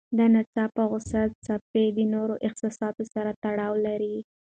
د 0.17 0.19
ناڅاپه 0.33 0.83
غوسې 0.89 1.23
څپې 1.45 1.85
د 1.97 1.97
نورو 2.13 2.35
احساساتو 2.47 3.03
سره 3.13 3.31
تړاو 3.43 3.73
لري. 3.87 4.15